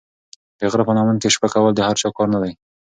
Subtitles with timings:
[0.59, 2.53] د غره په لمن کې شپه کول د هر چا کار نه دی.